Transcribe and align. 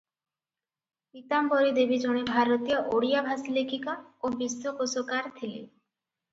ପୀତାମ୍ବରୀ 1.17 1.73
ଦେବୀ 1.75 1.99
ଜଣେ 2.07 2.23
ଭାରତୀୟ 2.31 2.79
ଓଡ଼ିଆ-ଭାଷୀ 2.95 3.55
ଲେଖିକା 3.61 3.97
ଓ 4.01 4.35
ବିଶ୍ୱକୋଷକାର 4.43 5.37
ଥିଲେ। 5.41 5.65